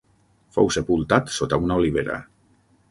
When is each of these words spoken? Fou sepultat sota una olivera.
Fou 0.57 0.71
sepultat 0.77 1.31
sota 1.37 1.61
una 1.67 1.81
olivera. 1.83 2.21